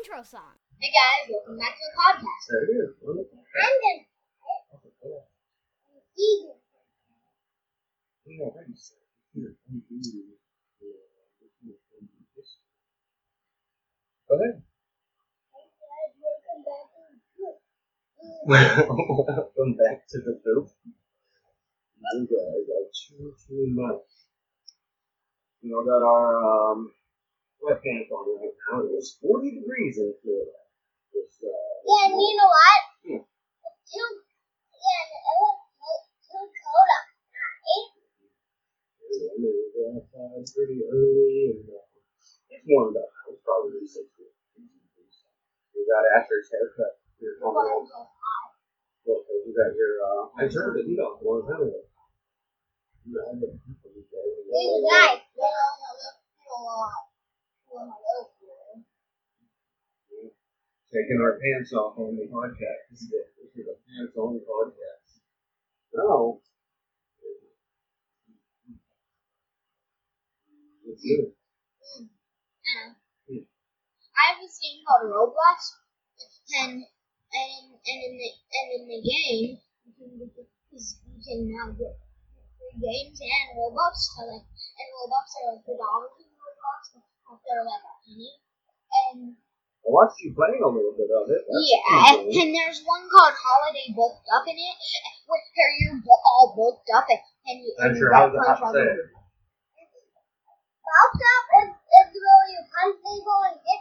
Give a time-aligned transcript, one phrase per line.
[0.00, 0.56] intro song.
[0.80, 2.44] Hey guys, welcome back to the podcast.
[2.48, 2.90] There it is.
[3.00, 3.24] I'm gonna
[6.18, 6.46] eat
[8.26, 8.74] Yeah, right.
[8.74, 8.94] So,
[9.34, 10.34] here, let me do,
[14.28, 14.62] Go ahead.
[18.46, 20.70] Welcome back to the poop.
[22.10, 24.02] Guys are too, too much.
[25.62, 26.90] You know, got our um,
[27.62, 28.82] webcams on right now.
[28.82, 30.50] It was 40 degrees in Florida.
[30.50, 31.22] Uh,
[31.86, 32.82] Yeah, and you know what?
[33.14, 34.10] It's Too,
[34.74, 35.54] yeah, it was
[36.26, 37.94] too, cold outside.
[39.10, 41.86] I mean, we got outside pretty early and uh,
[42.50, 43.06] it's warmed up.
[43.30, 44.02] It's probably 60.
[44.18, 46.98] We got Asher's haircut.
[47.22, 47.38] Here.
[47.38, 47.54] Well,
[49.46, 51.86] you got your, uh, I turned the heat off a long time ago.
[60.90, 62.90] Taking our pants off on the podcast.
[62.90, 65.22] This is, a, this is a pants on podcast.
[65.94, 66.40] No.
[70.86, 71.34] It's good.
[74.10, 75.58] I have this game called Roblox,
[76.60, 81.94] and and and in the and in the game, you can you can now get
[82.78, 83.94] games and Robux.
[84.14, 88.30] So like, and Robux are like the dollars in Roblox, but they're like a penny.
[88.90, 89.34] And
[89.80, 91.40] I watched you playing a little bit of it.
[91.40, 92.28] That's yeah, cool.
[92.30, 94.76] and there's one called Holiday Booked Up in it,
[95.26, 97.70] where you're bo- all booked up and, and you.
[97.80, 99.08] Not and sure got how to, punch all say it.
[100.84, 103.80] Booked up is, is where you punch people and get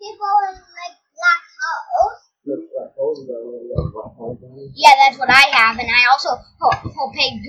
[0.00, 2.20] people in like black holes.
[2.46, 4.70] Looks like those are really like black holes on it.
[4.72, 7.42] Yeah, that's what I have, and I also ho- ho- paid.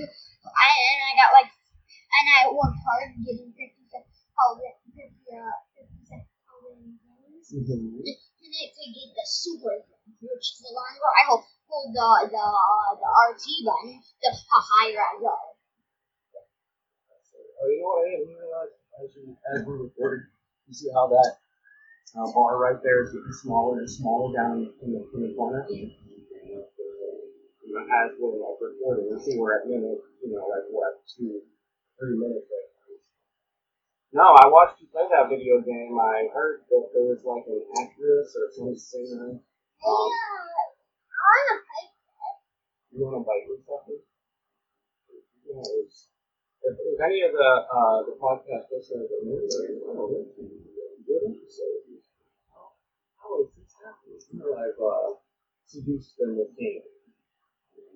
[0.48, 4.76] Good- I and I got like, and I worked hard getting fifty cent hold it,
[4.96, 7.52] fifty uh fifty cent hold in games.
[7.52, 8.00] Mhm.
[8.08, 11.92] And it to get the super thing, which is the one where I hold, hold
[11.92, 15.36] the the uh, the RT button, the higher I go.
[17.60, 18.06] Oh, you know what?
[18.06, 18.72] I didn't realize
[19.04, 20.26] as we as we recorded,
[20.66, 21.30] you see how that
[22.16, 25.66] uh, bar right there is getting smaller and smaller down in the, in the corner.
[25.68, 25.88] Yeah.
[27.88, 31.00] You know, as we're like recording, you see we're at minute, you know, like what
[31.08, 31.40] two,
[31.96, 33.00] three minutes right now.
[34.12, 35.96] No, I watched you play that video game.
[35.96, 39.40] I heard that there was like an actress or some singer.
[39.40, 41.88] Hey, uh, I wanna play.
[41.88, 41.96] It.
[42.92, 44.04] You want to bite or something?
[45.48, 49.56] Yeah, if, if any of the uh, the podcast listeners are new, this
[53.56, 54.20] this happening?
[54.28, 55.16] You know, I've uh,
[55.64, 56.84] seduced them with game.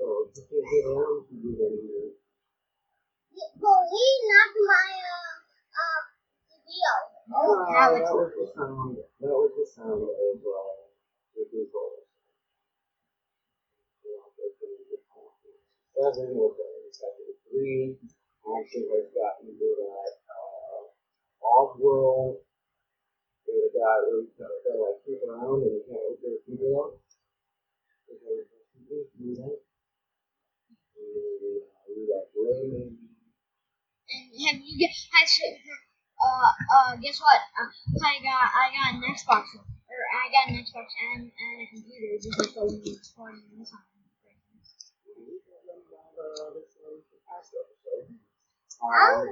[0.00, 1.28] Don't knock.
[1.60, 1.76] So
[3.60, 3.84] Well,
[4.64, 5.36] my uh,
[5.76, 6.00] uh,
[6.48, 6.92] video.
[7.28, 8.96] Oh, that was the sound.
[9.20, 10.88] That was the sound of uh,
[11.36, 12.08] the visuals.
[15.92, 16.56] Seven was
[17.50, 18.00] three.
[18.40, 20.88] Action has gotten to that uh,
[21.44, 22.40] off world.
[23.44, 26.96] Where the got to like creep around and he can't look at people up.
[34.10, 35.40] And have you guys
[36.20, 37.40] uh uh guess what?
[37.56, 37.70] Uh,
[38.02, 42.18] I got I got an Xbox or I got an Xbox and, and a computer
[42.18, 42.66] just like the
[43.16, 43.82] one this on.
[48.80, 49.28] Um,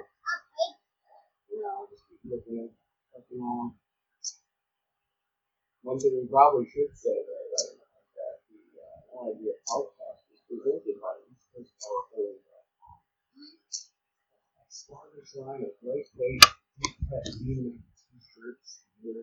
[1.51, 2.71] you know, just keep looking at
[3.17, 3.75] looking on.
[5.83, 10.29] One thing we probably should say though, right, is that the uh, No Idea podcast
[10.31, 12.39] is presented by East Coast Power Holding.
[15.49, 16.45] Starters line of lightweight
[17.09, 19.17] pet unit t-shirts with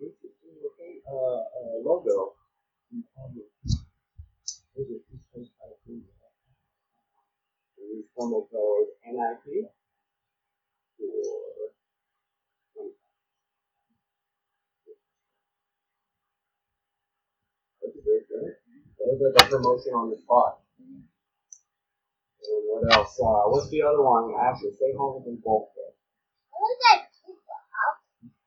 [0.00, 2.34] interesting looking uh, uh, logo.
[4.76, 6.02] Visit East Coast Power Holding.
[7.78, 9.70] Use promo code NIP
[10.98, 11.30] for
[17.82, 18.54] That's very good.
[18.98, 20.60] That was like a promotion on the spot.
[22.80, 23.12] What else?
[23.20, 24.32] Uh, what's the other one?
[24.40, 25.68] Asher, stay home and both.
[25.76, 27.12] What is that?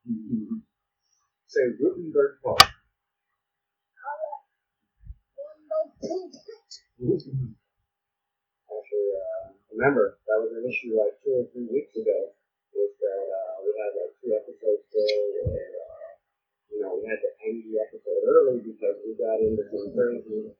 [1.53, 2.57] Say Gutenberg Park.
[8.73, 12.33] Actually, uh, remember that was an issue like two or three weeks ago.
[12.73, 16.09] Was that uh, we had like two episodes there where uh,
[16.73, 20.57] you know we had to end the episode early because we got into some crazy.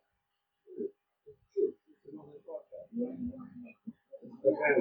[4.63, 4.80] See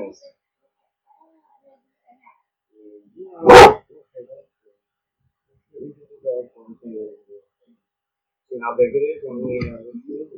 [8.62, 10.31] how big it is when we uh, listen to it.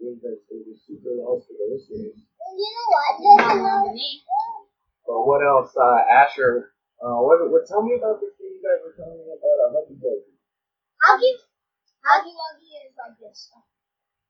[0.00, 1.52] Means that it's gonna be super loud for.
[1.52, 2.16] You
[2.72, 3.20] know what?
[5.04, 6.72] But what else, uh, Asher?
[7.04, 7.68] Uh, what, what?
[7.68, 10.32] Tell me about this thing you guys were telling me about a huggy baby.
[11.04, 11.36] Huggy,
[12.00, 13.52] Huggy Wuggy is like this.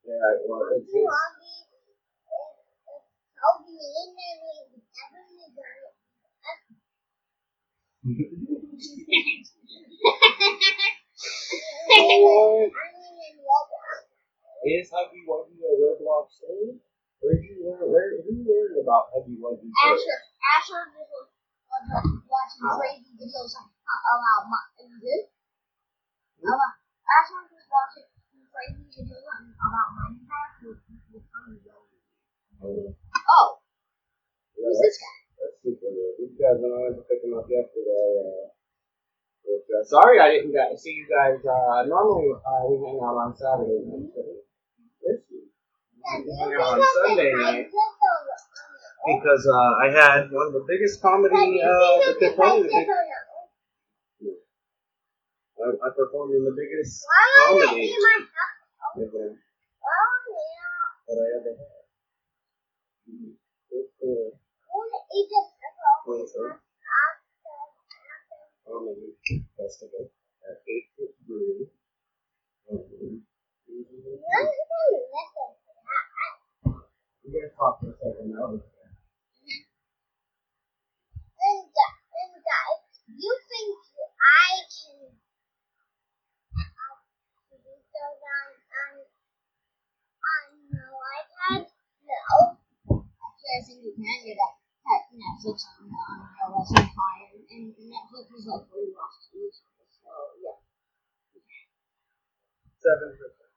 [0.02, 2.42] Yeah, well, it's, it's Wuggy is Huggy in there with everything is What?
[2.42, 3.22] I mean, in Roblox.
[14.62, 16.78] Is Huggy Wuggy a Roblox thing?
[17.18, 17.82] Where did you learn?
[17.90, 19.66] Where who learned about Huggy Wuggy?
[19.66, 20.18] Asher,
[20.54, 21.26] Asher just was
[22.30, 24.62] watching crazy videos uh, about my
[25.02, 25.26] good.
[26.46, 28.06] Asher was watching
[28.54, 30.78] crazy videos about Minecraft with
[31.10, 32.02] with Huggy Wuggy.
[32.62, 33.58] Oh,
[34.54, 35.16] Yeah, who's that's, this guy?
[35.42, 36.14] that's super weird.
[36.22, 38.52] These guys, when I went to pick them up yesterday, uh,
[39.48, 41.40] uh, sorry I didn't get, see you guys.
[41.40, 43.80] Uh, normally uh, we hang out on Saturday
[45.00, 50.64] This week, we hang out on Sunday night because uh, I had one of the
[50.68, 52.36] biggest comedy uh, they.
[55.62, 57.06] I, I performed in the biggest
[57.48, 57.86] comedy
[58.96, 59.38] event
[61.08, 61.82] that I ever had.
[63.70, 64.32] It's cool.
[68.66, 69.14] Comedy
[69.56, 70.10] festival
[70.50, 71.70] at Eight Foot Brew.
[72.72, 73.22] Um,
[77.22, 78.50] You guys talk for a second now.
[83.06, 83.78] You think
[84.18, 85.06] I can
[87.62, 89.06] do those on on
[90.26, 91.62] on the iPad?
[92.02, 92.58] No.
[92.90, 94.61] Think you can that
[95.22, 96.18] Netflix on on
[96.50, 99.62] iOS and higher, and Netflix is like really rough to use.
[100.02, 100.10] So
[100.42, 100.58] yeah.
[102.82, 103.54] Seven percent.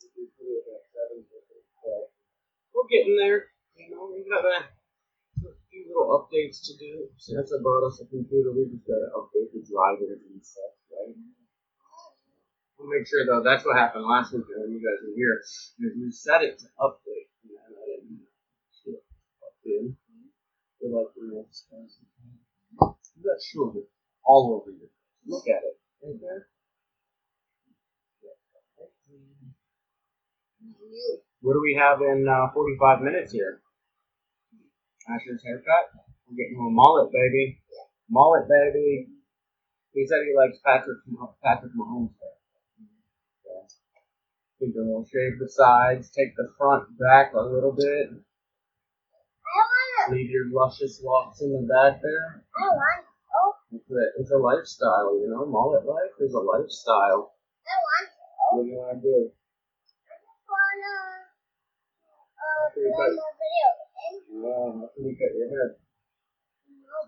[0.00, 2.08] Seven percent.
[2.72, 3.52] We're getting there.
[3.76, 4.68] You know, we got a
[5.68, 7.12] few little updates to do.
[7.16, 11.12] Since I brought us a computer, we just gotta update the drivers and stuff, right?
[12.78, 13.44] We'll make sure though.
[13.44, 15.40] That's what happened last week when you guys were here.
[15.80, 18.24] We set it to update, and then I didn't
[18.72, 19.00] shit
[19.44, 19.96] update.
[20.86, 21.46] We're like, know,
[22.78, 23.82] you got sugar
[24.24, 24.88] all over you.
[25.26, 25.78] Look at it.
[31.42, 33.60] What do we have in uh, 45 minutes here?
[35.08, 35.90] Asher's haircut?
[36.26, 37.60] We're getting a mullet, baby.
[38.10, 39.06] Mullet, baby.
[39.92, 40.98] He said he likes Patrick
[41.42, 42.36] Patrick Mahomes hair.
[43.46, 43.64] Yeah.
[44.58, 48.10] He's gonna shave the sides, take the front back a little bit.
[50.10, 52.44] Leave your luscious locks in the back there.
[52.56, 53.04] I want.
[53.36, 55.44] Oh, It's a, it's a lifestyle, you know.
[55.46, 57.34] Mullet life is a lifestyle.
[57.66, 58.08] I want.
[58.52, 59.18] What do you want to do?
[59.30, 60.94] I just wanna.
[62.38, 63.68] Uh, Okay, one but- more video.
[64.36, 65.68] Well, how can you cut your hair?
[66.68, 66.98] no.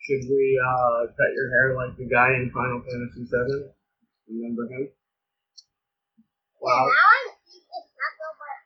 [0.00, 3.70] Should we uh, cut your hair like the guy in Final Fantasy VII?
[4.30, 4.88] Remember him?
[4.90, 4.96] Yeah,
[6.60, 6.86] Wow.
[6.88, 7.26] now I'm.
[7.46, 8.60] It's not so bad.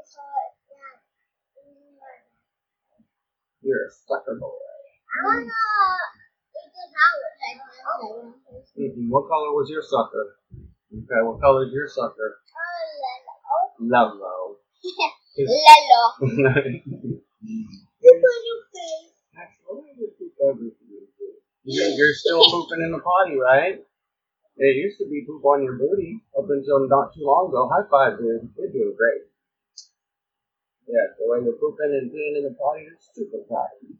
[0.00, 0.22] It's uh,
[0.70, 0.96] yeah.
[3.70, 4.50] You're a sucker boy.
[4.50, 5.46] I wanna.
[5.46, 7.62] It's just how it's like.
[7.86, 8.34] Oh.
[8.74, 9.06] Mhm.
[9.14, 10.42] What color was your sucker?
[10.90, 12.42] Okay, what color is your sucker?
[13.46, 14.58] Oh, Lello.
[21.62, 23.78] You're, you're still pooping in the potty, right?
[24.56, 27.70] It used to be poop on your booty up until not too long ago.
[27.70, 28.50] High five, dude.
[28.58, 29.29] You're doing great.
[30.90, 33.94] Yeah, so when you're pooping and peeing in the potty, you're super you.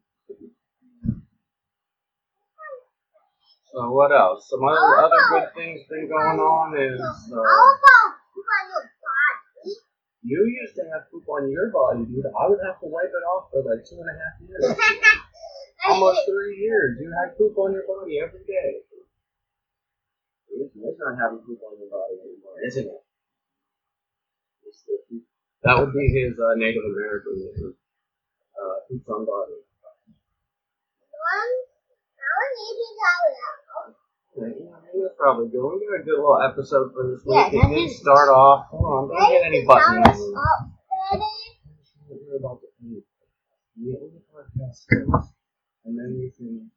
[3.70, 4.50] So what else?
[4.50, 9.70] Some other other good things been going on is uh, you on your body?
[10.26, 12.26] you used to have poop on your body, dude.
[12.26, 14.66] I would have to wipe it off for like two and a half years,
[15.86, 16.98] almost three years.
[16.98, 18.82] You had poop on your body every day.
[20.50, 23.02] It's it's not having poop on your body anymore, isn't it?
[24.66, 25.29] It's the poop
[25.62, 27.74] That would be his uh, Native American name.
[28.56, 29.60] Uh, he's on body.
[31.12, 31.52] One,
[32.16, 33.44] now I need to tell you.
[34.40, 35.60] Yeah, that's probably good.
[35.60, 37.52] We got a good little episode for this week.
[37.52, 38.66] Yeah, did start off.
[38.70, 40.18] Hold on, don't hit any buttons.
[42.08, 43.02] We're about to end.
[43.76, 45.34] We end podcast first,
[45.84, 46.70] and then we can.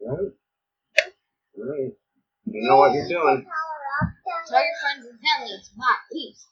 [0.00, 0.32] Right?
[1.58, 1.92] Right.
[2.46, 3.44] You know what you're doing.
[4.48, 6.46] Tell your friends and family it's my peace.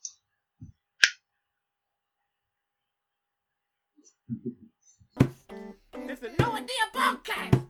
[6.10, 7.62] It's a no idea podcast.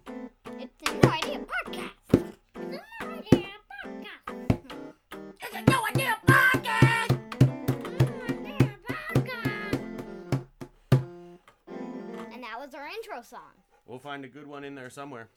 [0.59, 2.25] It's a no idea podcast.
[2.57, 4.37] It's a no idea podcast.
[5.41, 7.13] It's a no idea podcast.
[7.31, 9.81] No idea podcast.
[12.33, 13.41] And that was our intro song.
[13.87, 15.29] We'll find a good one in there somewhere.